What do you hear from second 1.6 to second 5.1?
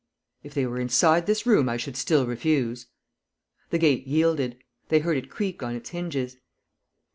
I should still refuse." The gate yielded. They